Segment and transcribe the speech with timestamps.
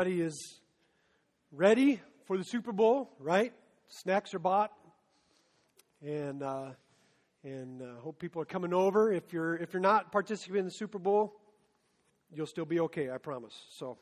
[0.00, 0.60] Everybody is
[1.50, 3.52] ready for the Super Bowl, right?
[3.88, 4.70] Snacks are bought,
[6.00, 6.68] and uh,
[7.42, 9.12] and uh, hope people are coming over.
[9.12, 11.34] If you're if you're not participating in the Super Bowl,
[12.30, 13.10] you'll still be okay.
[13.10, 13.54] I promise.
[13.76, 13.98] So,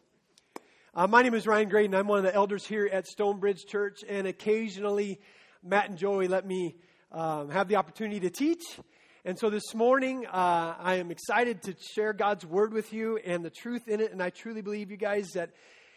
[0.95, 1.95] uh, my name is Ryan Graden.
[1.95, 5.19] I'm one of the elders here at Stonebridge Church, and occasionally
[5.63, 6.77] Matt and Joey let me
[7.11, 8.65] um, have the opportunity to teach.
[9.25, 13.43] And so this morning, uh, I am excited to share God's word with you and
[13.43, 14.13] the truth in it.
[14.13, 15.51] And I truly believe, you guys, that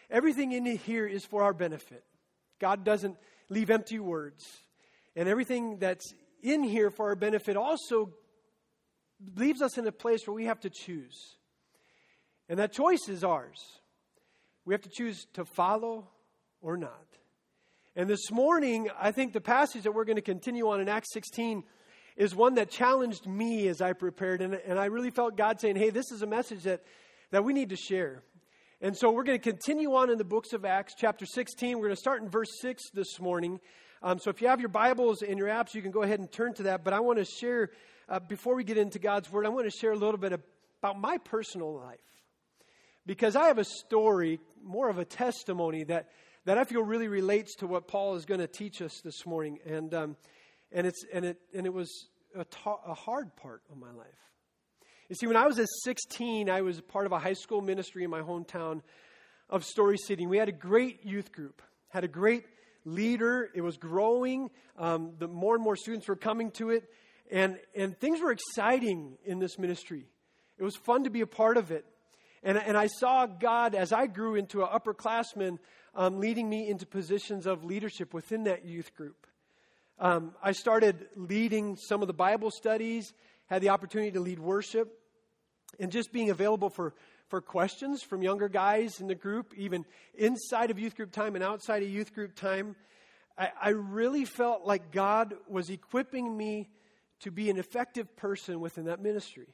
[0.09, 2.03] Everything in here is for our benefit.
[2.59, 3.17] God doesn't
[3.49, 4.45] leave empty words.
[5.15, 8.11] And everything that's in here for our benefit also
[9.35, 11.35] leaves us in a place where we have to choose.
[12.47, 13.59] And that choice is ours.
[14.65, 16.07] We have to choose to follow
[16.61, 17.05] or not.
[17.95, 21.11] And this morning, I think the passage that we're going to continue on in Acts
[21.13, 21.63] 16
[22.15, 24.41] is one that challenged me as I prepared.
[24.41, 26.83] And, and I really felt God saying, hey, this is a message that,
[27.31, 28.23] that we need to share.
[28.81, 31.77] And so we're going to continue on in the books of Acts, chapter 16.
[31.77, 33.59] We're going to start in verse 6 this morning.
[34.01, 36.31] Um, so if you have your Bibles and your apps, you can go ahead and
[36.31, 36.85] turn to that.
[36.85, 37.71] But I want to share,
[38.07, 40.97] uh, before we get into God's Word, I want to share a little bit about
[40.97, 41.99] my personal life.
[43.05, 46.07] Because I have a story, more of a testimony, that,
[46.45, 49.59] that I feel really relates to what Paul is going to teach us this morning.
[49.65, 50.15] And, um,
[50.71, 54.28] and, it's, and, it, and it was a, ta- a hard part of my life.
[55.09, 58.03] You see, when I was at 16, I was part of a high school ministry
[58.03, 58.81] in my hometown
[59.49, 60.27] of Story City.
[60.27, 62.45] We had a great youth group, had a great
[62.85, 63.49] leader.
[63.55, 64.51] It was growing.
[64.77, 66.83] Um, the more and more students were coming to it,
[67.31, 70.05] and and things were exciting in this ministry.
[70.59, 71.85] It was fun to be a part of it,
[72.43, 75.57] and and I saw God as I grew into an upperclassman,
[75.95, 79.25] um, leading me into positions of leadership within that youth group.
[79.97, 83.11] Um, I started leading some of the Bible studies,
[83.47, 84.97] had the opportunity to lead worship
[85.79, 86.93] and just being available for,
[87.27, 89.85] for questions from younger guys in the group, even
[90.15, 92.75] inside of youth group time and outside of youth group time,
[93.37, 96.69] I, I really felt like God was equipping me
[97.21, 99.47] to be an effective person within that ministry.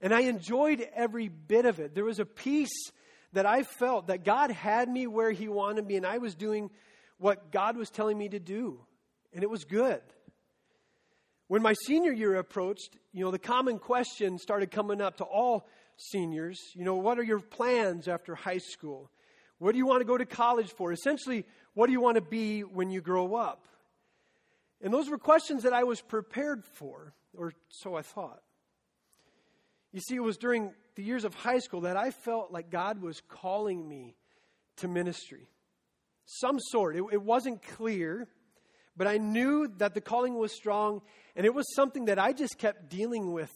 [0.00, 1.94] And I enjoyed every bit of it.
[1.94, 2.90] There was a peace
[3.32, 6.70] that I felt that God had me where He wanted me, and I was doing
[7.18, 8.80] what God was telling me to do.
[9.32, 10.02] And it was good.
[11.52, 15.68] When my senior year approached, you know, the common question started coming up to all
[15.98, 16.58] seniors.
[16.72, 19.10] You know, what are your plans after high school?
[19.58, 20.92] What do you want to go to college for?
[20.92, 23.66] Essentially, what do you want to be when you grow up?
[24.80, 28.40] And those were questions that I was prepared for, or so I thought.
[29.92, 33.02] You see, it was during the years of high school that I felt like God
[33.02, 34.16] was calling me
[34.76, 35.50] to ministry.
[36.24, 36.96] Some sort.
[36.96, 38.26] It, it wasn't clear,
[38.96, 41.02] but I knew that the calling was strong
[41.34, 43.52] and it was something that I just kept dealing with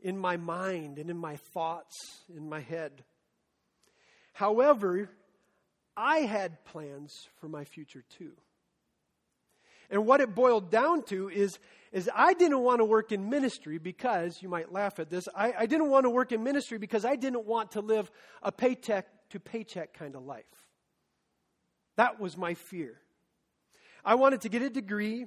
[0.00, 1.94] in my mind and in my thoughts,
[2.34, 3.04] in my head.
[4.32, 5.08] However,
[5.96, 8.32] I had plans for my future too.
[9.90, 11.58] And what it boiled down to is,
[11.92, 15.52] is I didn't want to work in ministry because, you might laugh at this, I,
[15.60, 18.10] I didn't want to work in ministry because I didn't want to live
[18.42, 20.44] a paycheck to paycheck kind of life.
[21.96, 23.00] That was my fear.
[24.04, 25.26] I wanted to get a degree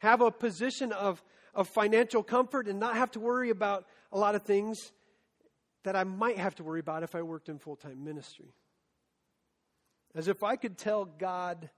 [0.00, 1.22] have a position of,
[1.54, 4.92] of financial comfort and not have to worry about a lot of things
[5.84, 8.54] that I might have to worry about if I worked in full time ministry.
[10.14, 11.70] As if I could tell God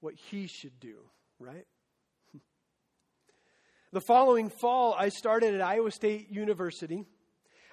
[0.00, 0.96] what He should do,
[1.38, 1.66] right?
[3.92, 7.04] the following fall, I started at Iowa State University.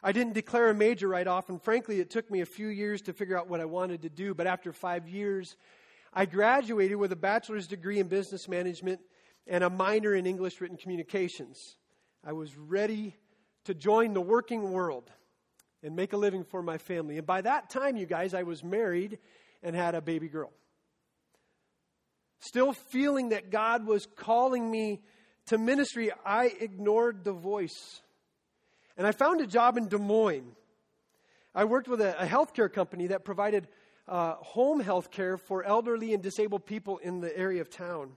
[0.03, 3.01] I didn't declare a major right off, and frankly, it took me a few years
[3.03, 4.35] to figure out what I wanted to do.
[4.35, 5.55] But after five years,
[6.18, 9.02] I graduated with a bachelor's degree in business management
[9.48, 11.76] and a minor in English written communications.
[12.24, 13.18] I was ready
[13.66, 15.12] to join the working world
[15.84, 17.18] and make a living for my family.
[17.18, 19.20] And by that time, you guys, I was married
[19.62, 20.53] and had a baby girl.
[22.40, 25.02] Still feeling that God was calling me
[25.47, 28.02] to ministry, I ignored the voice.
[28.97, 30.56] And I found a job in Des Moines.
[31.53, 33.68] I worked with a, a healthcare company that provided
[34.07, 38.11] uh, home health care for elderly and disabled people in the area of town.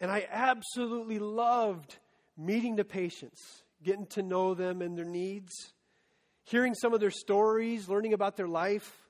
[0.00, 1.98] And I absolutely loved
[2.36, 3.40] meeting the patients,
[3.82, 5.52] getting to know them and their needs,
[6.44, 9.08] hearing some of their stories, learning about their life.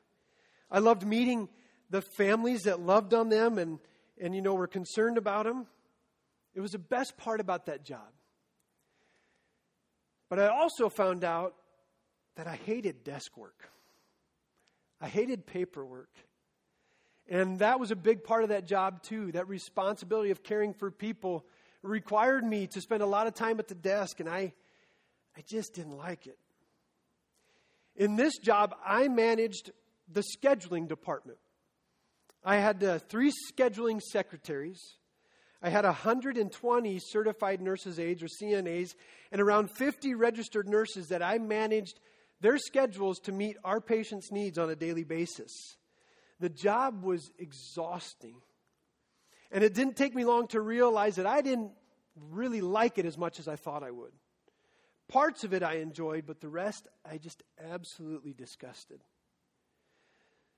[0.71, 1.49] I loved meeting
[1.91, 3.79] the families that loved on them and,
[4.21, 5.67] and you know, were concerned about them.
[6.55, 8.09] It was the best part about that job.
[10.29, 11.55] But I also found out
[12.37, 13.69] that I hated desk work.
[15.01, 16.11] I hated paperwork.
[17.29, 19.33] And that was a big part of that job, too.
[19.33, 21.47] That responsibility of caring for people
[21.83, 24.53] required me to spend a lot of time at the desk, and I,
[25.37, 26.39] I just didn't like it.
[27.97, 29.71] In this job, I managed
[30.13, 31.39] the scheduling department.
[32.45, 34.97] I had uh, three scheduling secretaries.
[35.63, 38.95] I had 120 certified nurses aides or CNAs
[39.31, 42.01] and around 50 registered nurses that I managed
[42.41, 45.77] their schedules to meet our patients' needs on a daily basis.
[46.41, 48.37] The job was exhausting.
[49.53, 51.73] And it didn't take me long to realize that I didn't
[52.31, 54.13] really like it as much as I thought I would.
[55.09, 59.01] Parts of it I enjoyed, but the rest I just absolutely disgusted.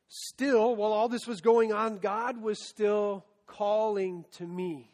[0.08, 4.90] Still, while all this was going on, God was still calling to me.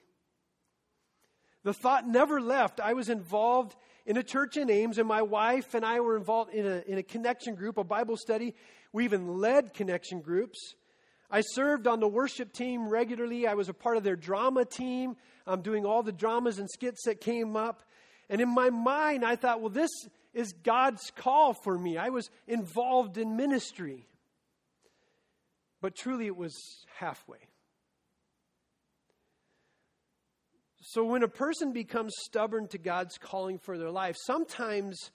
[1.69, 2.81] The thought never left.
[2.81, 3.77] I was involved
[4.07, 6.97] in a church in Ames, and my wife and I were involved in a, in
[6.97, 8.55] a connection group, a Bible study.
[8.91, 10.77] We even led connection groups.
[11.31, 13.47] I served on the worship team regularly.
[13.47, 15.17] I was a part of their drama team,
[15.47, 17.83] I'm doing all the dramas and skits that came up.
[18.31, 19.91] And in my mind, I thought, well, this
[20.33, 21.99] is God's call for me.
[21.99, 24.09] I was involved in ministry.
[25.83, 27.48] But truly, it was halfway.
[30.91, 35.11] So, when a person becomes stubborn to God's calling for their life, sometimes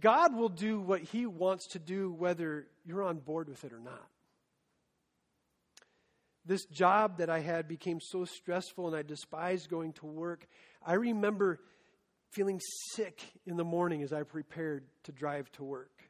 [0.00, 3.78] God will do what He wants to do, whether you're on board with it or
[3.78, 4.08] not.
[6.44, 10.44] This job that I had became so stressful and I despised going to work.
[10.84, 11.60] I remember
[12.32, 12.60] feeling
[12.90, 16.02] sick in the morning as I prepared to drive to work.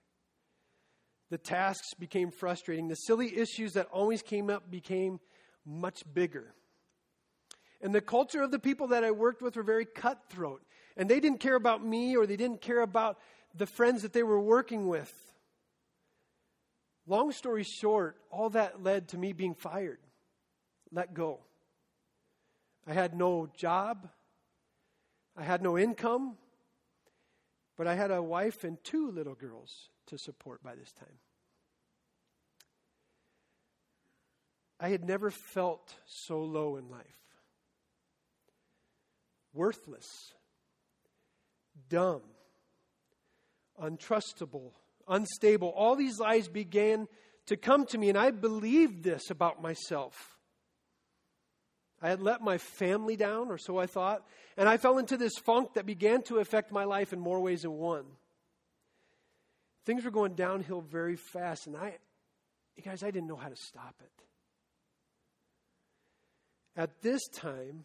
[1.28, 2.88] The tasks became frustrating.
[2.88, 5.20] The silly issues that always came up became
[5.66, 6.54] much bigger.
[7.80, 10.62] And the culture of the people that I worked with were very cutthroat.
[10.96, 13.18] And they didn't care about me or they didn't care about
[13.54, 15.12] the friends that they were working with.
[17.06, 19.98] Long story short, all that led to me being fired,
[20.90, 21.40] let go.
[22.86, 24.08] I had no job,
[25.36, 26.36] I had no income,
[27.76, 31.18] but I had a wife and two little girls to support by this time.
[34.80, 37.25] I had never felt so low in life.
[39.56, 40.06] Worthless,
[41.88, 42.22] dumb,
[43.80, 44.72] untrustable,
[45.08, 45.70] unstable.
[45.70, 47.08] All these lies began
[47.46, 50.36] to come to me, and I believed this about myself.
[52.00, 54.22] I had let my family down, or so I thought,
[54.56, 57.62] and I fell into this funk that began to affect my life in more ways
[57.62, 58.04] than one
[59.86, 61.96] things were going downhill very fast, and I,
[62.76, 64.10] you guys, I didn't know how to stop it.
[66.78, 67.84] At this time,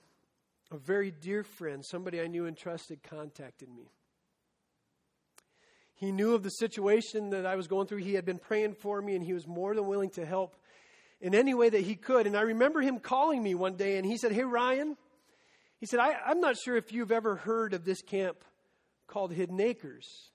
[0.71, 3.91] a very dear friend, somebody I knew and trusted, contacted me.
[5.93, 7.99] He knew of the situation that I was going through.
[7.99, 10.55] He had been praying for me, and he was more than willing to help
[11.19, 12.25] in any way that he could.
[12.25, 14.97] And I remember him calling me one day, and he said, Hey, Ryan,
[15.79, 18.37] he said, I, am not sure if you've ever heard of this camp
[19.07, 20.31] called Hidden Acres.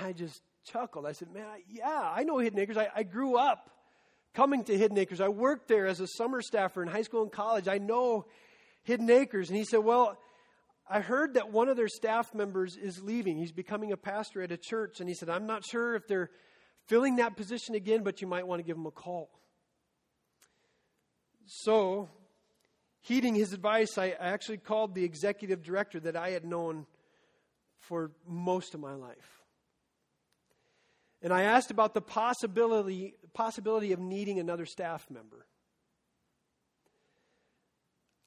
[0.00, 0.40] I just
[0.70, 1.06] chuckled.
[1.06, 2.76] I said, Man, I, yeah, I know Hidden Acres.
[2.76, 3.70] I, I grew up
[4.34, 5.20] coming to Hidden Acres.
[5.20, 7.66] I worked there as a summer staffer in high school and college.
[7.66, 8.26] I know
[8.82, 9.48] Hidden Acres.
[9.48, 10.18] And he said, Well,
[10.88, 13.36] I heard that one of their staff members is leaving.
[13.36, 15.00] He's becoming a pastor at a church.
[15.00, 16.30] And he said, I'm not sure if they're
[16.88, 19.30] filling that position again, but you might want to give him a call.
[21.46, 22.08] So,
[23.00, 26.86] heeding his advice, I actually called the executive director that I had known
[27.78, 29.42] for most of my life.
[31.22, 35.46] And I asked about the possibility, possibility of needing another staff member.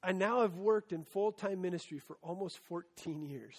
[0.04, 3.56] I now have worked in full time ministry for almost 14 years.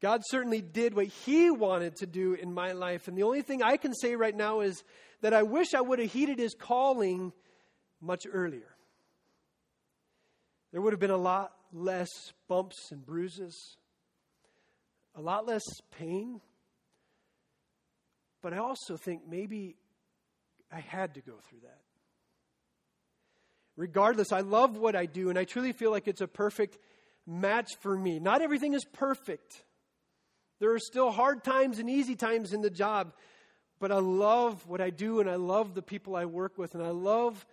[0.00, 3.08] God certainly did what He wanted to do in my life.
[3.08, 4.82] And the only thing I can say right now is
[5.20, 7.32] that I wish I would have heeded His calling
[8.00, 8.76] much earlier.
[10.72, 12.08] There would have been a lot less
[12.48, 13.76] bumps and bruises,
[15.14, 15.62] a lot less
[15.96, 16.40] pain,
[18.42, 19.76] but I also think maybe
[20.72, 21.80] I had to go through that.
[23.82, 26.78] Regardless, I love what I do, and I truly feel like it's a perfect
[27.26, 28.20] match for me.
[28.20, 29.64] Not everything is perfect.
[30.60, 33.12] There are still hard times and easy times in the job,
[33.80, 36.84] but I love what I do, and I love the people I work with, and
[36.84, 37.44] I love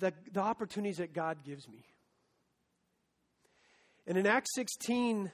[0.00, 1.84] the, the opportunities that God gives me.
[4.08, 5.30] And in Acts 16,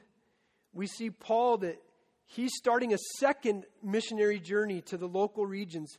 [0.75, 1.81] we see Paul that
[2.27, 5.97] he's starting a second missionary journey to the local regions.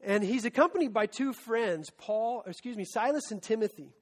[0.00, 3.92] And he's accompanied by two friends, Paul, excuse me, Silas and Timothy.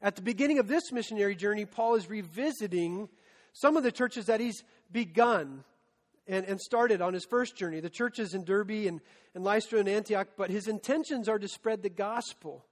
[0.00, 3.08] At the beginning of this missionary journey, Paul is revisiting
[3.52, 5.64] some of the churches that he's begun
[6.26, 9.00] and, and started on his first journey, the churches in Derbe and,
[9.34, 12.64] and Lystra and Antioch, but his intentions are to spread the gospel.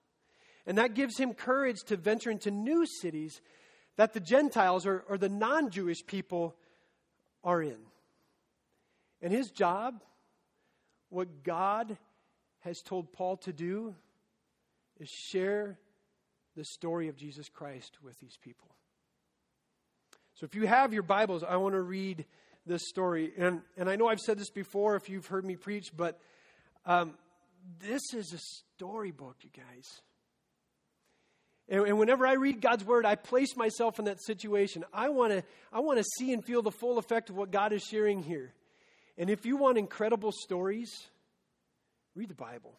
[0.67, 3.41] And that gives him courage to venture into new cities
[3.97, 6.55] that the Gentiles or, or the non Jewish people
[7.43, 7.79] are in.
[9.23, 10.03] And his job
[11.11, 11.97] what God
[12.61, 13.95] has told Paul to do
[14.99, 15.79] is share
[16.57, 18.69] the story of Jesus Christ with these people.
[20.35, 22.25] So if you have your Bibles, I want to read
[22.67, 23.33] this story.
[23.39, 26.19] And, and I know I've said this before if you've heard me preach, but
[26.85, 27.15] um,
[27.81, 28.39] this is a
[28.75, 30.03] storybook, you guys.
[31.69, 34.85] And, and, whenever I read God's word, I place myself in that situation.
[34.93, 37.73] I want to I want to see and feel the full effect of what God
[37.73, 38.53] is sharing here.
[39.19, 40.91] And if you want incredible stories,
[42.15, 42.79] read the Bible.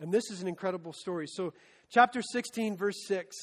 [0.00, 1.26] And this is an incredible story.
[1.26, 1.52] So,
[1.90, 3.36] chapter 16, verse 6.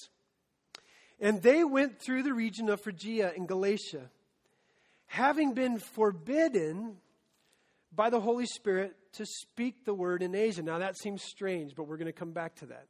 [1.20, 4.10] And they went through the region of Phrygia and Galatia,
[5.06, 6.98] having been forbidden
[7.94, 10.62] by the Holy Spirit to speak the word in Asia.
[10.62, 12.88] Now, that seems strange, but we're going to come back to that.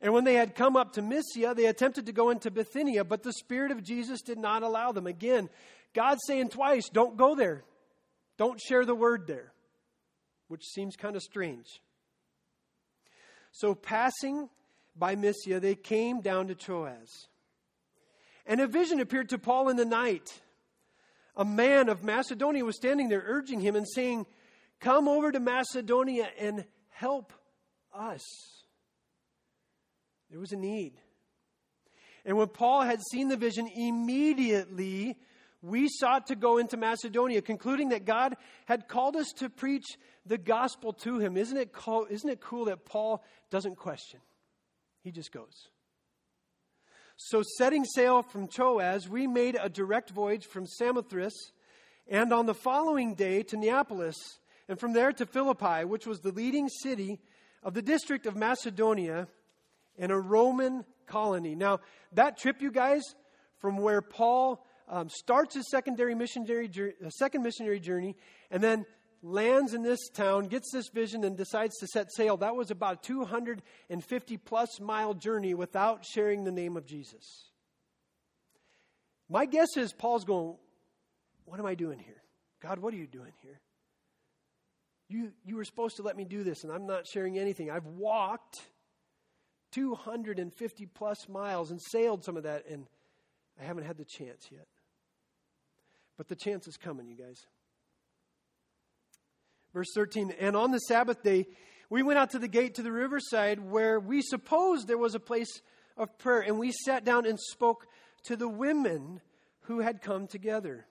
[0.00, 3.22] And when they had come up to Mysia, they attempted to go into Bithynia, but
[3.22, 5.06] the Spirit of Jesus did not allow them.
[5.06, 5.48] Again,
[5.94, 7.64] God's saying twice, don't go there.
[8.38, 9.52] Don't share the word there,
[10.48, 11.80] which seems kind of strange.
[13.52, 14.50] So, passing
[14.94, 17.28] by Mysia, they came down to Troas.
[18.44, 20.40] And a vision appeared to Paul in the night.
[21.36, 24.26] A man of Macedonia was standing there, urging him and saying,
[24.80, 27.32] Come over to Macedonia and help
[27.94, 28.22] us.
[30.30, 30.92] There was a need.
[32.24, 35.16] And when Paul had seen the vision, immediately
[35.62, 38.36] we sought to go into Macedonia, concluding that God
[38.66, 39.86] had called us to preach
[40.24, 41.36] the gospel to him.
[41.36, 44.20] Isn't it, cool, isn't it cool that Paul doesn't question?
[45.02, 45.68] He just goes.
[47.16, 51.52] So, setting sail from Troas, we made a direct voyage from Samothrace,
[52.06, 54.16] and on the following day to Neapolis,
[54.68, 57.20] and from there to Philippi, which was the leading city
[57.62, 59.28] of the district of Macedonia
[59.98, 61.54] and a Roman colony.
[61.54, 61.80] Now,
[62.12, 63.02] that trip, you guys,
[63.58, 66.70] from where Paul um, starts his secondary missionary,
[67.04, 68.16] uh, second missionary journey
[68.50, 68.86] and then
[69.22, 72.36] lands in this town, gets this vision, and decides to set sail.
[72.36, 77.50] That was about a 250 plus mile journey without sharing the name of Jesus.
[79.28, 80.56] My guess is Paul's going,
[81.44, 82.22] What am I doing here?
[82.62, 83.60] God, what are you doing here?
[85.08, 87.70] You, you were supposed to let me do this, and I'm not sharing anything.
[87.70, 88.60] I've walked
[89.72, 92.86] 250 plus miles and sailed some of that, and
[93.60, 94.66] I haven't had the chance yet.
[96.16, 97.46] But the chance is coming, you guys.
[99.72, 101.46] Verse 13 And on the Sabbath day,
[101.90, 105.20] we went out to the gate to the riverside where we supposed there was a
[105.20, 105.60] place
[105.96, 107.86] of prayer, and we sat down and spoke
[108.24, 109.20] to the women
[109.62, 110.86] who had come together.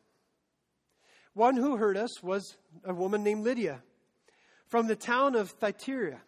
[1.34, 3.82] One who heard us was a woman named Lydia
[4.68, 6.22] from the town of Thyatira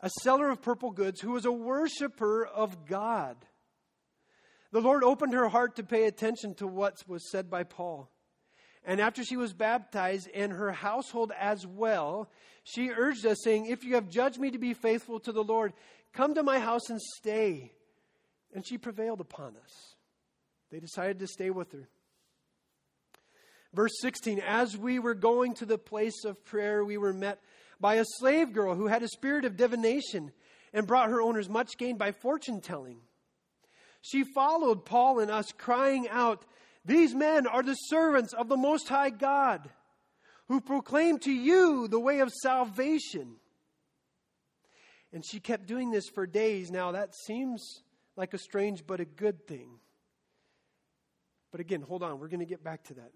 [0.00, 3.36] a seller of purple goods who was a worshiper of God.
[4.72, 8.10] The Lord opened her heart to pay attention to what was said by Paul.
[8.84, 12.30] And after she was baptized, and her household as well,
[12.64, 15.72] she urged us, saying, If you have judged me to be faithful to the Lord,
[16.12, 17.72] come to my house and stay.
[18.54, 19.94] And she prevailed upon us.
[20.70, 21.88] They decided to stay with her.
[23.74, 27.40] Verse 16 As we were going to the place of prayer, we were met
[27.80, 30.32] by a slave girl who had a spirit of divination
[30.72, 33.00] and brought her owners much gain by fortune telling.
[34.00, 36.44] She followed Paul and us, crying out,
[36.84, 39.68] These men are the servants of the Most High God,
[40.48, 43.36] who proclaim to you the way of salvation.
[45.12, 46.70] And she kept doing this for days.
[46.70, 47.82] Now, that seems
[48.16, 49.78] like a strange but a good thing.
[51.50, 53.10] But again, hold on, we're going to get back to that.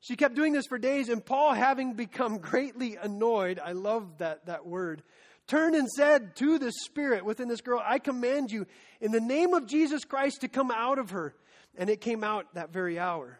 [0.00, 4.46] She kept doing this for days, and Paul, having become greatly annoyed, I love that,
[4.46, 5.02] that word,
[5.50, 8.66] turned and said to the spirit within this girl, I command you
[9.00, 11.34] in the name of Jesus Christ to come out of her.
[11.76, 13.38] And it came out that very hour.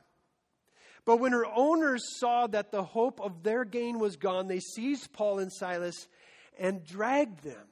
[1.05, 5.13] But when her owners saw that the hope of their gain was gone, they seized
[5.13, 6.09] Paul and Silas
[6.59, 7.69] and dragged them,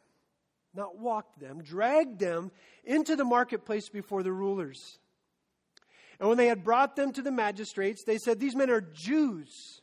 [0.75, 2.51] not walked them, dragged them
[2.85, 4.99] into the marketplace before the rulers.
[6.19, 9.81] And when they had brought them to the magistrates, they said, These men are Jews,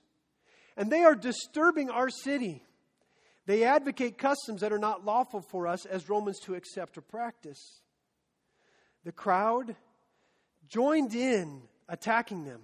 [0.75, 2.63] and they are disturbing our city.
[3.45, 7.81] They advocate customs that are not lawful for us as Romans to accept or practice.
[9.03, 9.75] The crowd
[10.67, 12.61] joined in attacking them.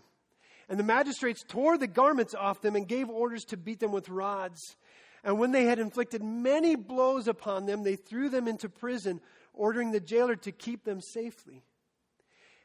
[0.68, 4.10] And the magistrates tore the garments off them and gave orders to beat them with
[4.10, 4.76] rods.
[5.24, 9.22] And when they had inflicted many blows upon them, they threw them into prison,
[9.54, 11.64] ordering the jailer to keep them safely.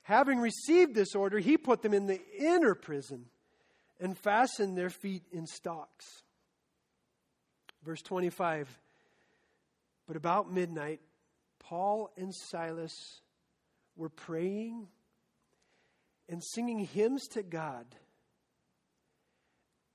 [0.05, 3.27] Having received this order, he put them in the inner prison
[4.01, 6.23] and fastened their feet in stocks.
[7.87, 8.69] Verse 25
[10.09, 11.01] But about midnight,
[11.61, 13.21] Paul and Silas
[13.97, 14.89] were praying
[16.29, 17.87] and singing hymns to God.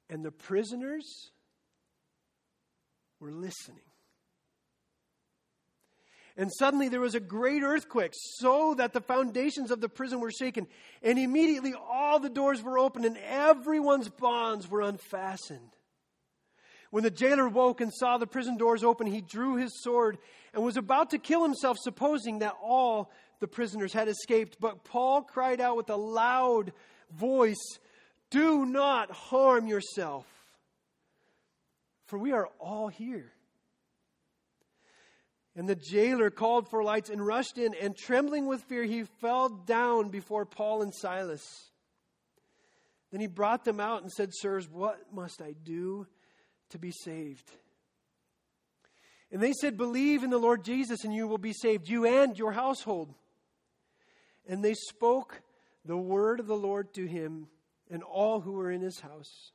[0.10, 1.32] And the prisoners
[3.20, 3.80] were listening.
[6.38, 10.32] And suddenly there was a great earthquake, so that the foundations of the prison were
[10.32, 10.68] shaken.
[11.04, 15.76] And immediately all the doors were opened, and everyone's bonds were unfastened.
[16.92, 20.18] When the jailer woke and saw the prison doors open, he drew his sword
[20.54, 24.58] and was about to kill himself, supposing that all the prisoners had escaped.
[24.60, 26.74] But Paul cried out with a loud
[27.10, 27.80] voice,
[28.30, 30.28] Do not harm yourself,
[32.08, 33.32] for we are all here.
[35.56, 39.48] And the jailer called for lights and rushed in, and trembling with fear, he fell
[39.48, 41.72] down before Paul and Silas.
[43.12, 46.08] Then he brought them out and said, Sirs, what must I do
[46.72, 47.50] to be saved?
[49.32, 52.38] And they said, Believe in the Lord Jesus, and you will be saved, you and
[52.38, 53.14] your household.
[54.48, 55.42] And they spoke
[55.86, 57.48] the word of the Lord to him
[57.90, 59.52] and all who were in his house.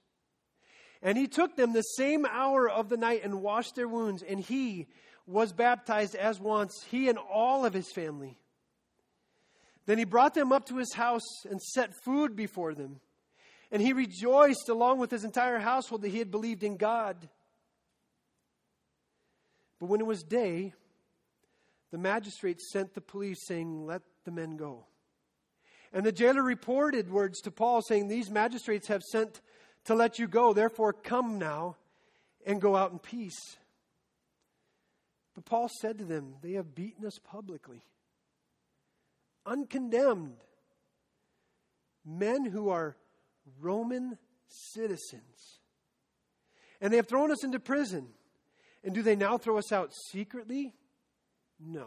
[1.02, 4.40] And he took them the same hour of the night and washed their wounds, and
[4.40, 4.86] he
[5.26, 8.38] was baptized as once, he and all of his family.
[9.86, 13.00] Then he brought them up to his house and set food before them.
[13.70, 17.28] And he rejoiced along with his entire household that he had believed in God.
[19.80, 20.72] But when it was day,
[21.90, 24.86] the magistrates sent the police, saying, Let the men go.
[25.92, 29.40] And the jailer reported words to Paul, saying, These magistrates have sent
[29.84, 30.52] to let you go.
[30.52, 31.76] Therefore, come now
[32.44, 33.56] and go out in peace.
[35.34, 37.82] But Paul said to them, They have beaten us publicly,
[39.44, 40.36] uncondemned,
[42.04, 42.96] men who are
[43.60, 45.60] Roman citizens.
[46.80, 48.08] And they have thrown us into prison.
[48.84, 50.74] And do they now throw us out secretly?
[51.58, 51.86] No.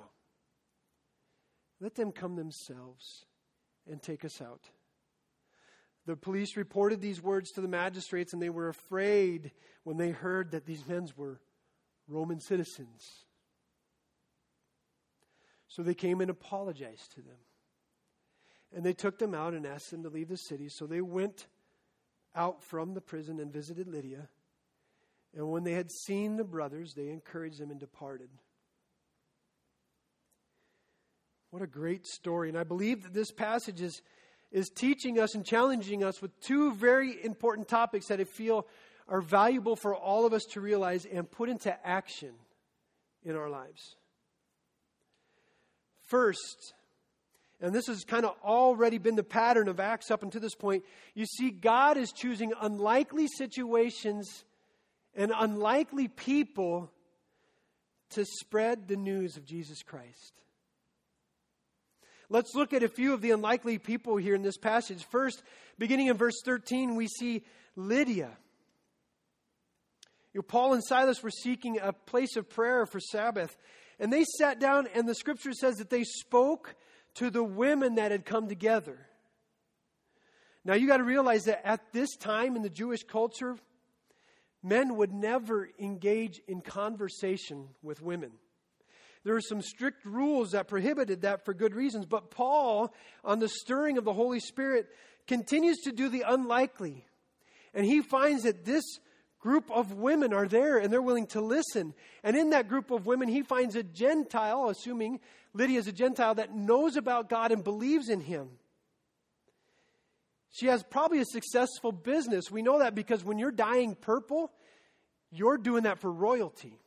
[1.79, 3.25] Let them come themselves
[3.89, 4.69] and take us out.
[6.05, 9.51] The police reported these words to the magistrates, and they were afraid
[9.83, 11.39] when they heard that these men were
[12.07, 13.25] Roman citizens.
[15.67, 17.37] So they came and apologized to them.
[18.75, 20.69] And they took them out and asked them to leave the city.
[20.69, 21.47] So they went
[22.35, 24.29] out from the prison and visited Lydia.
[25.35, 28.29] And when they had seen the brothers, they encouraged them and departed.
[31.51, 32.49] What a great story.
[32.49, 34.01] And I believe that this passage is,
[34.51, 38.67] is teaching us and challenging us with two very important topics that I feel
[39.07, 42.33] are valuable for all of us to realize and put into action
[43.23, 43.95] in our lives.
[46.03, 46.73] First,
[47.61, 50.83] and this has kind of already been the pattern of Acts up until this point,
[51.13, 54.45] you see, God is choosing unlikely situations
[55.15, 56.91] and unlikely people
[58.11, 60.33] to spread the news of Jesus Christ.
[62.29, 65.03] Let's look at a few of the unlikely people here in this passage.
[65.03, 65.41] First,
[65.77, 67.43] beginning in verse 13, we see
[67.75, 68.29] Lydia.
[70.33, 73.57] You know, Paul and Silas were seeking a place of prayer for Sabbath,
[73.99, 76.75] and they sat down, and the scripture says that they spoke
[77.19, 78.97] to the women that had come together.
[80.63, 83.57] Now, you got to realize that at this time in the Jewish culture,
[84.63, 88.31] men would never engage in conversation with women.
[89.25, 92.93] There were some strict rules that prohibited that for good reasons, but Paul,
[93.25, 94.87] on the stirring of the Holy Spirit,
[95.27, 97.05] continues to do the unlikely.
[97.73, 98.83] And he finds that this
[99.39, 101.93] group of women are there and they're willing to listen.
[102.23, 105.19] And in that group of women, he finds a Gentile, assuming
[105.53, 108.49] Lydia is a Gentile, that knows about God and believes in him.
[110.51, 112.51] She has probably a successful business.
[112.51, 114.51] We know that because when you're dyeing purple,
[115.31, 116.79] you're doing that for royalty.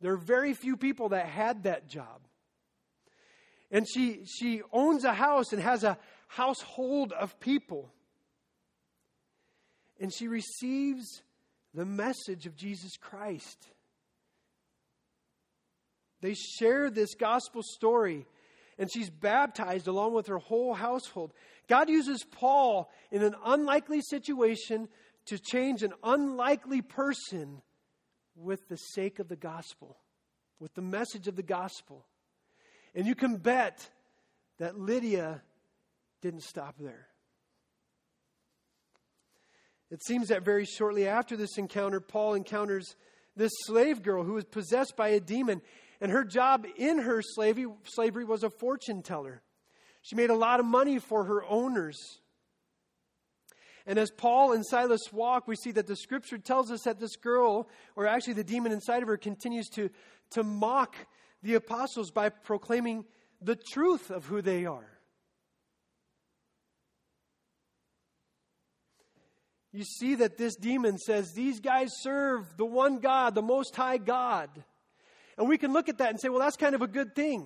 [0.00, 2.20] There are very few people that had that job.
[3.70, 7.92] And she, she owns a house and has a household of people
[10.02, 11.22] and she receives
[11.74, 13.68] the message of Jesus Christ.
[16.22, 18.26] They share this gospel story,
[18.78, 21.34] and she's baptized along with her whole household.
[21.68, 24.88] God uses Paul in an unlikely situation
[25.26, 27.60] to change an unlikely person
[28.36, 29.98] with the sake of the gospel,
[30.58, 32.06] with the message of the gospel.
[32.94, 33.90] And you can bet
[34.58, 35.42] that Lydia
[36.20, 37.08] didn't stop there.
[39.90, 42.96] It seems that very shortly after this encounter, Paul encounters
[43.36, 45.60] this slave girl who was possessed by a demon,
[46.02, 49.40] and her job in her slavery, slavery was a fortune teller.
[50.02, 52.18] She made a lot of money for her owners.
[53.86, 57.14] And as Paul and Silas walk, we see that the scripture tells us that this
[57.14, 59.90] girl, or actually the demon inside of her, continues to,
[60.30, 60.96] to mock
[61.40, 63.04] the apostles by proclaiming
[63.40, 64.88] the truth of who they are.
[69.74, 73.96] you see that this demon says these guys serve the one God, the Most High
[73.96, 74.50] God.
[75.42, 77.40] And we can look at that and say, well, that's kind of a good thing.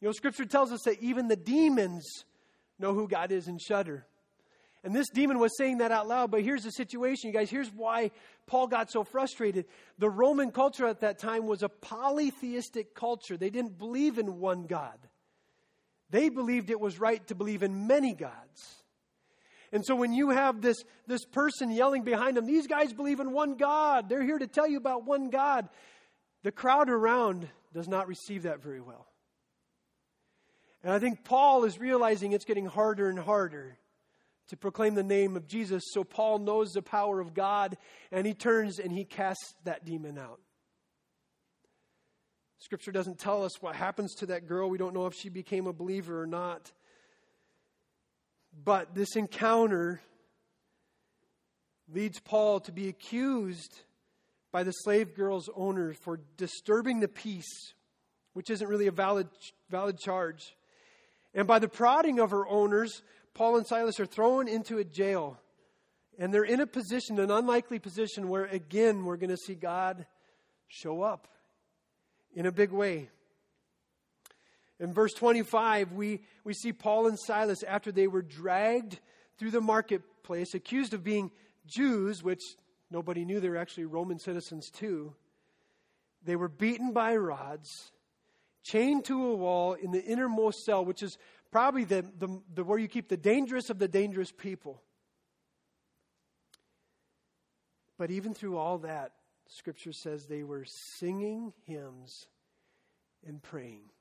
[0.00, 2.06] You know, Scripture tells us that even the demons
[2.78, 4.06] know who God is and shudder.
[4.84, 7.50] And this demon was saying that out loud, but here's the situation, you guys.
[7.50, 8.12] Here's why
[8.46, 9.64] Paul got so frustrated.
[9.98, 14.66] The Roman culture at that time was a polytheistic culture, they didn't believe in one
[14.66, 15.00] God,
[16.08, 18.83] they believed it was right to believe in many gods.
[19.74, 23.32] And so when you have this, this person yelling behind them, these guys believe in
[23.32, 25.68] one God, they're here to tell you about one God,
[26.44, 29.08] the crowd around does not receive that very well.
[30.84, 33.76] And I think Paul is realizing it's getting harder and harder
[34.48, 35.82] to proclaim the name of Jesus.
[35.90, 37.76] So Paul knows the power of God
[38.12, 40.38] and he turns and he casts that demon out.
[42.58, 44.70] Scripture doesn't tell us what happens to that girl.
[44.70, 46.70] We don't know if she became a believer or not.
[48.62, 50.00] But this encounter
[51.92, 53.82] leads Paul to be accused
[54.52, 57.74] by the slave girl's owner for disturbing the peace,
[58.34, 59.28] which isn't really a valid,
[59.70, 60.56] valid charge.
[61.34, 63.02] And by the prodding of her owners,
[63.34, 65.38] Paul and Silas are thrown into a jail.
[66.18, 70.06] And they're in a position, an unlikely position, where again we're going to see God
[70.68, 71.26] show up
[72.34, 73.10] in a big way.
[74.84, 79.00] In verse 25, we, we see Paul and Silas, after they were dragged
[79.38, 81.30] through the marketplace, accused of being
[81.66, 82.42] Jews, which
[82.90, 85.14] nobody knew they were actually Roman citizens too.
[86.22, 87.92] They were beaten by rods,
[88.62, 91.16] chained to a wall in the innermost cell, which is
[91.50, 94.82] probably the, the, the, where you keep the dangerous of the dangerous people.
[97.96, 99.12] But even through all that,
[99.48, 102.26] Scripture says they were singing hymns
[103.26, 103.93] and praying.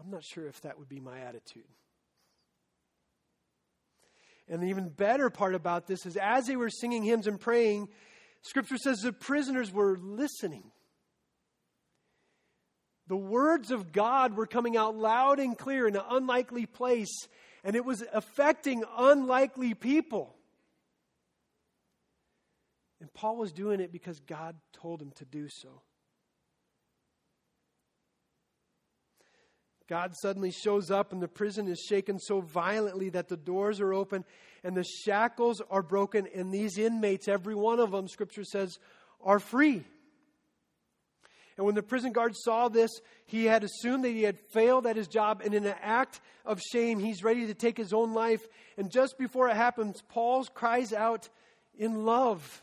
[0.00, 1.64] I'm not sure if that would be my attitude.
[4.48, 7.88] And the even better part about this is as they were singing hymns and praying,
[8.42, 10.70] Scripture says the prisoners were listening.
[13.08, 17.28] The words of God were coming out loud and clear in an unlikely place,
[17.64, 20.36] and it was affecting unlikely people.
[23.00, 25.82] And Paul was doing it because God told him to do so.
[29.88, 33.94] God suddenly shows up, and the prison is shaken so violently that the doors are
[33.94, 34.24] open
[34.64, 38.78] and the shackles are broken, and these inmates, every one of them, Scripture says,
[39.22, 39.84] are free.
[41.56, 42.90] And when the prison guard saw this,
[43.26, 46.60] he had assumed that he had failed at his job, and in an act of
[46.60, 48.46] shame, he's ready to take his own life.
[48.76, 51.28] And just before it happens, Paul cries out
[51.78, 52.62] in love,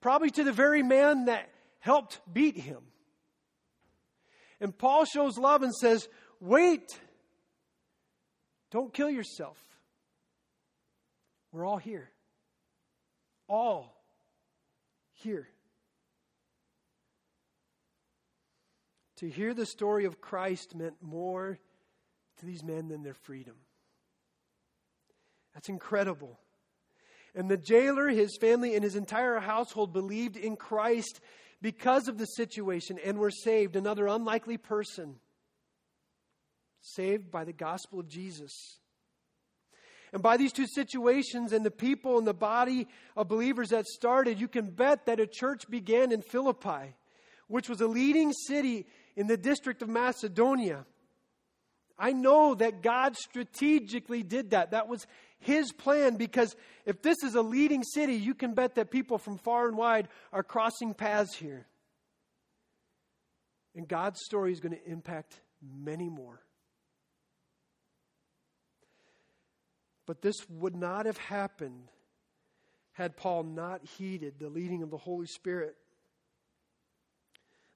[0.00, 1.48] probably to the very man that
[1.80, 2.82] helped beat him.
[4.64, 6.08] And Paul shows love and says,
[6.40, 6.98] Wait,
[8.70, 9.58] don't kill yourself.
[11.52, 12.08] We're all here.
[13.46, 13.94] All
[15.12, 15.46] here.
[19.16, 21.58] To hear the story of Christ meant more
[22.38, 23.56] to these men than their freedom.
[25.52, 26.40] That's incredible.
[27.34, 31.20] And the jailer, his family, and his entire household believed in Christ
[31.64, 33.74] because of the situation and were saved.
[33.74, 35.14] Another unlikely person
[36.82, 38.52] saved by the gospel of Jesus.
[40.12, 44.38] And by these two situations and the people and the body of believers that started,
[44.38, 46.96] you can bet that a church began in Philippi,
[47.48, 48.84] which was a leading city
[49.16, 50.84] in the district of Macedonia.
[51.98, 54.72] I know that God strategically did that.
[54.72, 55.06] That was
[55.44, 59.36] His plan because if this is a leading city, you can bet that people from
[59.36, 61.66] far and wide are crossing paths here.
[63.76, 66.40] And God's story is going to impact many more.
[70.06, 71.90] But this would not have happened
[72.92, 75.76] had Paul not heeded the leading of the Holy Spirit.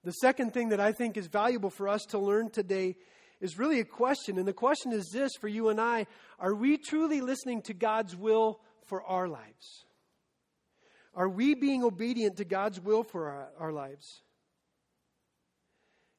[0.04, 2.96] The second thing that I think is valuable for us to learn today
[3.40, 4.38] is really a question.
[4.38, 6.06] And the question is this for you and I
[6.38, 9.84] Are we truly listening to God's will for our lives?
[11.14, 14.22] Are we being obedient to God's will for our, our lives?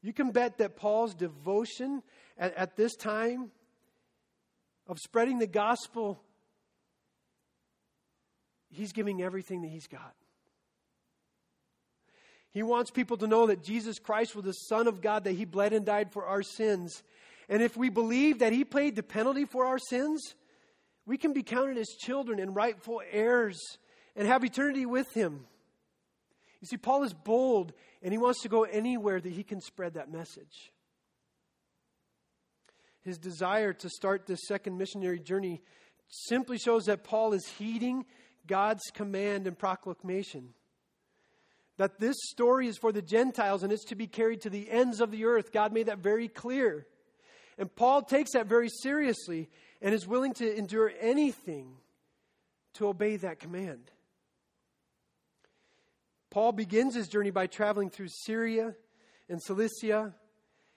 [0.02, 2.04] You can bet that Paul's devotion
[2.38, 3.52] at, at this time
[4.88, 6.22] of spreading the gospel,
[8.70, 10.16] he's giving everything that he's got.
[12.52, 15.46] He wants people to know that Jesus Christ was the Son of God, that He
[15.46, 17.04] bled and died for our sins.
[17.48, 20.36] And if we believe that He paid the penalty for our sins,
[21.06, 23.60] we can be counted as children and rightful heirs
[24.16, 25.46] and have eternity with Him.
[26.62, 29.94] You see, Paul is bold and he wants to go anywhere that he can spread
[29.94, 30.72] that message.
[33.02, 35.62] His desire to start this second missionary journey
[36.08, 38.06] simply shows that Paul is heeding
[38.46, 40.50] God's command and proclamation.
[41.80, 45.00] That this story is for the Gentiles and it's to be carried to the ends
[45.00, 45.54] of the earth.
[45.54, 46.86] God made that very clear.
[47.58, 49.50] And Paul takes that very seriously
[49.82, 51.78] and is willing to endure anything
[52.74, 53.92] to obey that command.
[56.30, 58.76] Paul begins his journey by traveling through Syria
[59.30, 60.14] and Cilicia.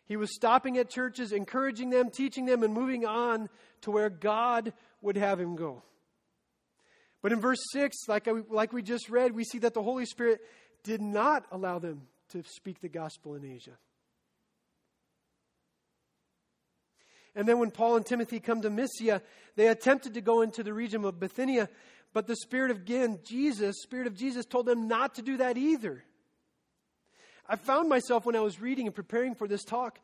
[0.07, 3.49] He was stopping at churches, encouraging them, teaching them, and moving on
[3.81, 5.83] to where God would have him go.
[7.23, 10.07] But in verse 6, like, I, like we just read, we see that the Holy
[10.07, 10.41] Spirit
[10.83, 13.77] did not allow them to speak the gospel in Asia.
[17.35, 19.23] And then when Paul and Timothy come to Mysia,
[19.57, 21.69] they attempted to go into the region of Bithynia,
[22.13, 25.57] but the Spirit of again, Jesus, Spirit of Jesus told them not to do that
[25.57, 26.05] either.
[27.49, 29.99] I found myself when I was reading and preparing for this talk,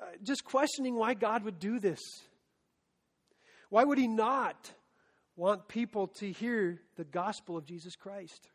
[0.00, 2.00] uh, just questioning why God would do this.
[3.70, 4.72] Why would He not
[5.36, 8.48] want people to hear the gospel of Jesus Christ?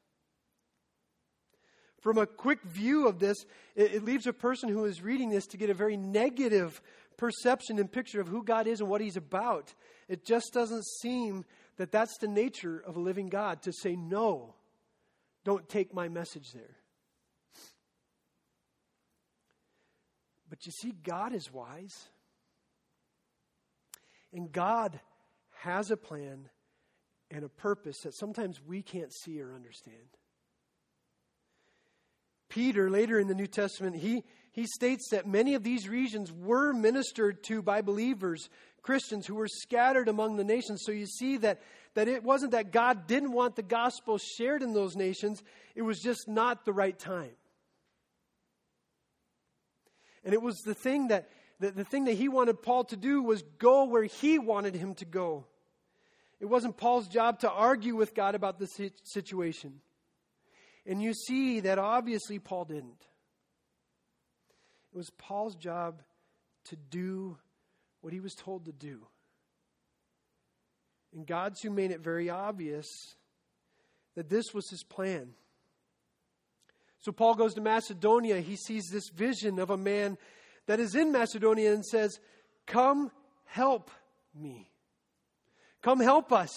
[2.04, 3.46] From a quick view of this,
[3.78, 6.82] it, it leaves a person who is reading this to get a very negative
[7.16, 9.74] perception and picture of who God is and what He's about.
[10.10, 11.46] It just doesn't seem
[11.78, 14.54] that that's the nature of a living God to say, no,
[15.46, 16.76] don't take my message there.
[20.50, 22.10] But you see, God is wise.
[24.34, 25.00] And God
[25.60, 26.50] has a plan
[27.32, 29.96] and a purpose that sometimes we can't see or understand.
[32.50, 36.74] Peter, later in the New Testament, he, he states that many of these regions were
[36.74, 38.50] ministered to by believers,
[38.82, 40.84] Christians who were scattered among the nations.
[40.86, 41.62] So you see that,
[41.96, 45.42] that it wasn't that God didn't want the gospel shared in those nations,
[45.76, 47.32] it was just not the right time.
[50.24, 51.30] And it was the thing that,
[51.60, 54.94] the, the thing that he wanted Paul to do was go where he wanted him
[54.96, 55.46] to go.
[56.40, 59.80] It wasn't Paul's job to argue with God about the situation.
[60.86, 63.02] And you see that obviously Paul didn't.
[64.94, 66.02] It was Paul's job
[66.66, 67.38] to do
[68.02, 69.06] what he was told to do.
[71.16, 72.88] And God soon made it very obvious
[74.16, 75.30] that this was his plan.
[77.00, 78.40] So Paul goes to Macedonia.
[78.40, 80.18] He sees this vision of a man
[80.68, 82.20] that is in Macedonia and says,
[82.66, 83.12] Come
[83.46, 83.92] help
[84.34, 84.70] me.
[85.82, 86.50] Come help us.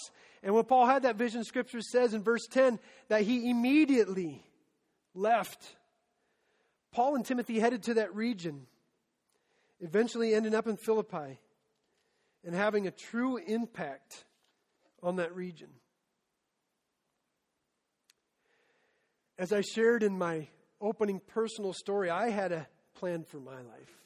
[0.43, 4.45] And when Paul had that vision, scripture says in verse 10 that he immediately
[5.15, 5.77] left.
[6.93, 8.67] Paul and Timothy headed to that region,
[9.81, 11.39] eventually ending up in Philippi
[12.45, 14.25] and having a true impact
[15.03, 15.69] on that region.
[19.39, 20.49] As I shared in my
[20.81, 24.01] opening personal story, I had a plan for my life.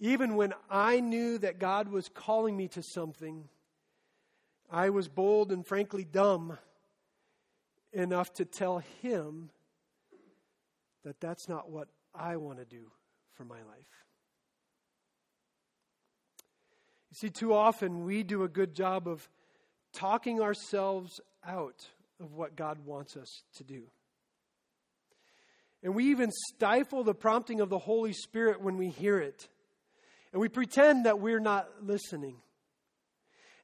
[0.00, 3.48] Even when I knew that God was calling me to something,
[4.70, 6.58] I was bold and frankly dumb
[7.92, 9.50] enough to tell Him
[11.04, 12.90] that that's not what I want to do
[13.34, 14.04] for my life.
[17.10, 19.28] You see, too often we do a good job of
[19.92, 21.86] talking ourselves out
[22.20, 23.84] of what God wants us to do.
[25.82, 29.48] And we even stifle the prompting of the Holy Spirit when we hear it.
[30.32, 32.36] And we pretend that we're not listening.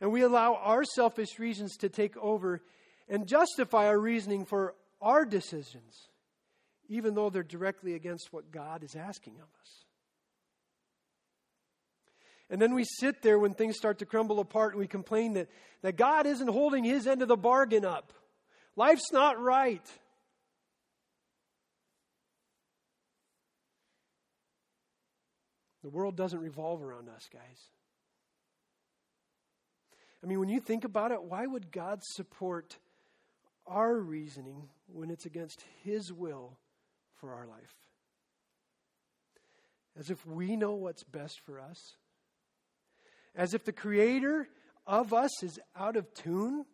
[0.00, 2.62] And we allow our selfish reasons to take over
[3.08, 6.08] and justify our reasoning for our decisions,
[6.88, 9.84] even though they're directly against what God is asking of us.
[12.48, 15.48] And then we sit there when things start to crumble apart and we complain that,
[15.82, 18.12] that God isn't holding his end of the bargain up.
[18.74, 19.86] Life's not right.
[25.82, 27.68] The world doesn't revolve around us, guys.
[30.22, 32.76] I mean, when you think about it, why would God support
[33.66, 36.58] our reasoning when it's against His will
[37.16, 37.74] for our life?
[39.98, 41.96] As if we know what's best for us?
[43.34, 44.48] As if the Creator
[44.86, 46.64] of us is out of tune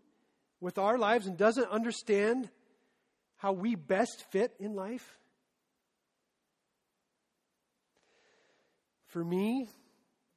[0.60, 2.50] with our lives and doesn't understand
[3.36, 5.18] how we best fit in life?
[9.06, 9.68] For me,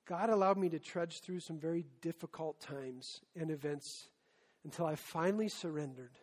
[0.10, 4.08] God allowed me to trudge through some very difficult times and events
[4.64, 6.18] until I finally surrendered.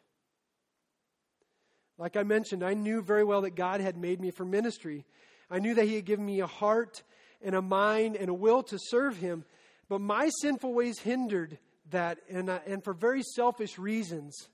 [1.96, 5.04] Like I mentioned, I knew very well that God had made me for ministry.
[5.48, 7.04] I knew that He had given me a heart
[7.40, 9.44] and a mind and a will to serve Him.
[9.88, 11.56] But my sinful ways hindered
[11.90, 14.48] that, and, uh, and for very selfish reasons.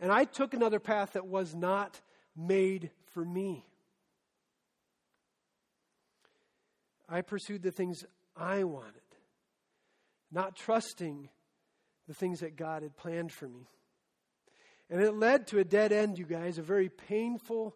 [0.00, 2.00] And I took another path that was not
[2.36, 3.64] made for me.
[7.08, 8.04] I pursued the things
[8.36, 9.00] I wanted,
[10.30, 11.28] not trusting
[12.08, 13.68] the things that God had planned for me.
[14.90, 17.74] And it led to a dead end, you guys, a very painful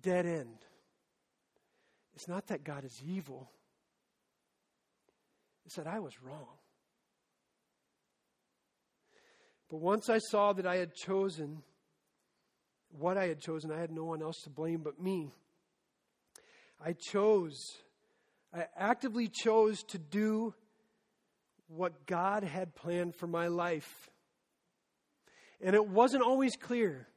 [0.00, 0.56] dead end.
[2.14, 3.50] It's not that God is evil,
[5.66, 6.58] it's that I was wrong.
[9.70, 11.62] But once I saw that I had chosen
[12.98, 15.34] what I had chosen, I had no one else to blame but me.
[16.84, 17.56] I chose,
[18.54, 20.54] I actively chose to do
[21.66, 24.10] what God had planned for my life.
[25.60, 27.08] And it wasn't always clear.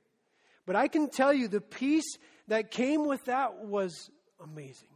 [0.66, 4.10] But I can tell you the peace that came with that was
[4.44, 4.88] amazing.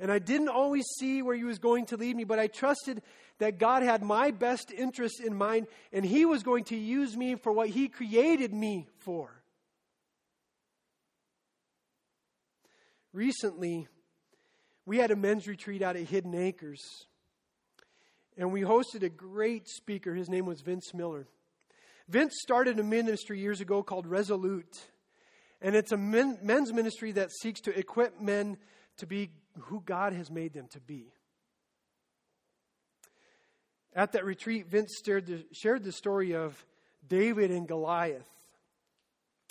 [0.00, 3.02] And I didn't always see where He was going to lead me, but I trusted
[3.38, 7.34] that God had my best interest in mind and He was going to use me
[7.34, 9.30] for what He created me for.
[13.12, 13.88] Recently,
[14.88, 17.04] we had a men's retreat out at Hidden Acres.
[18.38, 20.14] And we hosted a great speaker.
[20.14, 21.26] His name was Vince Miller.
[22.08, 24.78] Vince started a ministry years ago called Resolute.
[25.60, 28.56] And it's a men, men's ministry that seeks to equip men
[28.96, 31.12] to be who God has made them to be.
[33.94, 36.64] At that retreat, Vince the, shared the story of
[37.06, 38.26] David and Goliath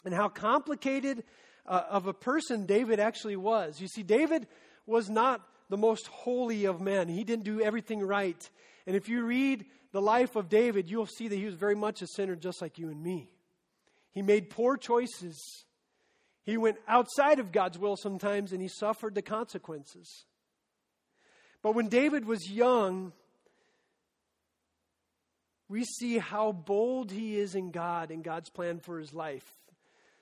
[0.03, 1.23] and how complicated
[1.67, 3.79] uh, of a person David actually was.
[3.79, 4.47] You see, David
[4.87, 8.49] was not the most holy of men, he didn't do everything right.
[8.85, 12.01] And if you read the life of David, you'll see that he was very much
[12.01, 13.29] a sinner just like you and me.
[14.11, 15.65] He made poor choices.
[16.43, 20.25] He went outside of God's will sometimes and he suffered the consequences.
[21.61, 23.11] But when David was young,
[25.67, 29.45] we see how bold he is in God and God's plan for his life.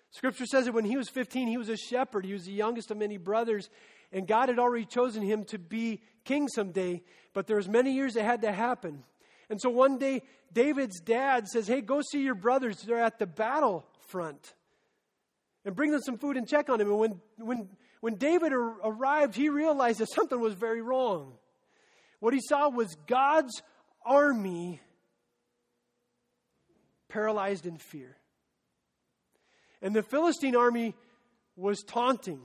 [0.10, 2.26] Scripture says that when he was 15, he was a shepherd.
[2.26, 3.70] He was the youngest of many brothers,
[4.12, 7.02] and God had already chosen him to be king someday,
[7.34, 9.04] but there was many years that had to happen.
[9.50, 12.82] And so one day, David's dad says, Hey, go see your brothers.
[12.82, 14.54] They're at the battle front.
[15.66, 16.90] And bring them some food and check on them.
[16.90, 17.70] And when, when,
[18.02, 21.34] when David ar- arrived, he realized that something was very wrong.
[22.20, 23.62] What he saw was God's
[24.06, 24.80] army
[27.10, 28.18] paralyzed in fear.
[29.82, 30.96] And the Philistine army
[31.56, 32.42] was taunting,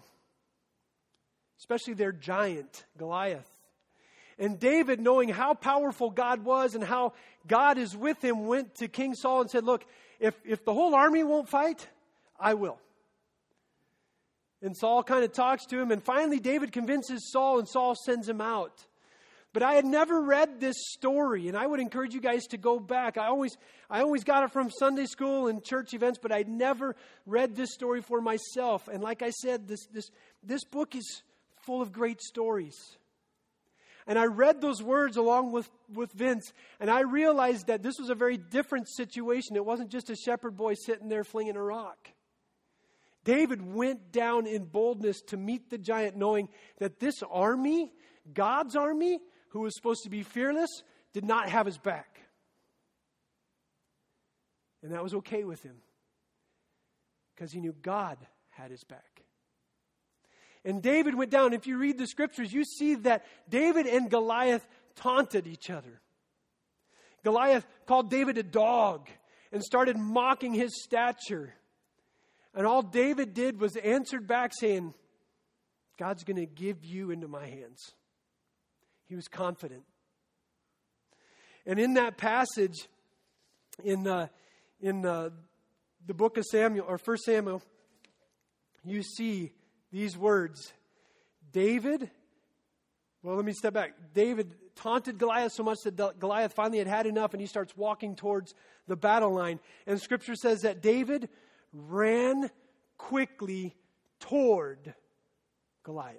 [1.60, 3.46] especially their giant, Goliath.
[4.38, 7.12] And David, knowing how powerful God was and how
[7.46, 9.84] God is with him, went to King Saul and said, Look,
[10.18, 11.86] if, if the whole army won't fight,
[12.38, 12.78] I will.
[14.62, 18.28] And Saul kind of talks to him, and finally David convinces Saul, and Saul sends
[18.28, 18.86] him out.
[19.52, 22.78] But I had never read this story, and I would encourage you guys to go
[22.78, 23.18] back.
[23.18, 23.56] I always,
[23.90, 26.94] I always got it from Sunday school and church events, but I'd never
[27.26, 28.86] read this story for myself.
[28.86, 30.10] And like I said, this, this,
[30.42, 31.22] this book is
[31.64, 32.96] full of great stories.
[34.06, 38.10] And I read those words along with, with Vince, and I realized that this was
[38.10, 39.56] a very different situation.
[39.56, 42.08] It wasn't just a shepherd boy sitting there flinging a rock.
[43.24, 47.92] David went down in boldness to meet the giant, knowing that this army,
[48.32, 49.20] God's army,
[49.50, 52.20] who was supposed to be fearless, did not have his back.
[54.82, 55.76] And that was okay with him
[57.34, 58.16] because he knew God
[58.48, 59.19] had his back.
[60.64, 61.52] And David went down.
[61.52, 66.00] If you read the scriptures, you see that David and Goliath taunted each other.
[67.24, 69.08] Goliath called David a dog
[69.52, 71.54] and started mocking his stature.
[72.54, 74.94] And all David did was answered back saying,
[75.98, 77.92] God's going to give you into my hands.
[79.06, 79.82] He was confident.
[81.66, 82.88] And in that passage,
[83.84, 84.28] in, uh,
[84.80, 85.30] in uh,
[86.06, 87.62] the book of Samuel, or First Samuel,
[88.84, 89.52] you see
[89.92, 90.72] these words
[91.52, 92.10] David,
[93.22, 93.94] well, let me step back.
[94.14, 98.16] David taunted Goliath so much that Goliath finally had had enough and he starts walking
[98.16, 98.54] towards
[98.86, 99.60] the battle line.
[99.86, 101.28] And scripture says that David
[101.72, 102.50] ran
[102.96, 103.76] quickly
[104.20, 104.94] toward
[105.82, 106.16] Goliath.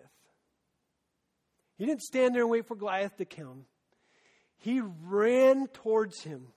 [1.77, 3.65] He didn't stand there and wait for Goliath to come.
[4.57, 6.47] He ran towards him.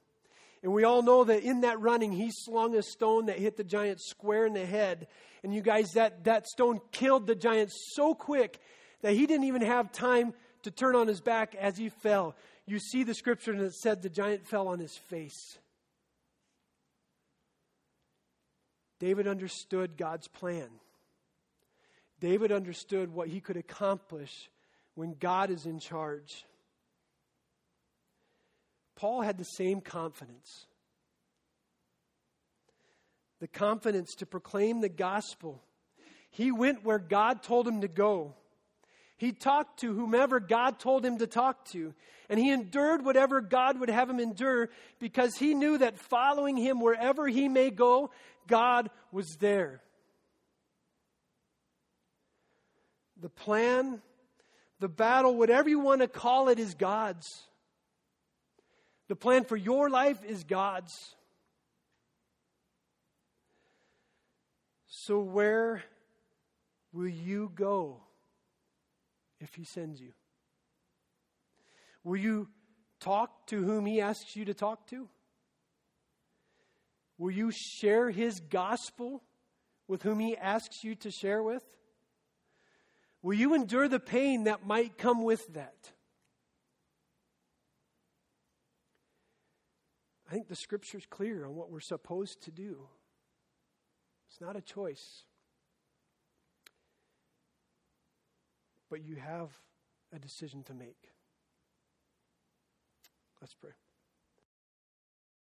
[0.65, 3.65] And we all know that in that running, he slung a stone that hit the
[3.65, 5.09] giant square in the head.
[5.43, 8.59] And you guys, that, that stone killed the giant so quick
[9.03, 12.35] that he didn't even have time to turn on his back as he fell.
[12.65, 15.59] You see the scripture and it said the giant fell on his face.
[19.01, 20.71] David understood God's plan.
[22.21, 24.49] David understood what he could accomplish
[24.95, 26.47] when God is in charge.
[28.97, 30.67] Paul had the same confidence
[33.41, 35.63] the confidence to proclaim the gospel.
[36.31, 38.35] He went where God told him to go.
[39.19, 41.93] He talked to whomever God told him to talk to.
[42.31, 46.81] And he endured whatever God would have him endure because he knew that following him
[46.81, 48.11] wherever he may go,
[48.47, 49.83] God was there.
[53.21, 54.01] The plan,
[54.81, 57.43] the battle, whatever you want to call it, is God's.
[59.09, 61.15] The plan for your life is God's.
[64.87, 65.83] So, where
[66.93, 68.01] will you go
[69.41, 70.13] if He sends you?
[72.03, 72.49] Will you
[73.01, 75.09] talk to whom He asks you to talk to?
[77.19, 79.23] Will you share His gospel
[79.87, 81.65] with whom He asks you to share with?
[83.21, 85.93] Will you endure the pain that might come with that?
[90.35, 92.89] I think the scripture is clear on what we're supposed to do.
[94.29, 95.23] It's not a choice.
[98.91, 99.51] But you have
[100.13, 101.11] a decision to make.
[103.41, 103.75] Let's pray.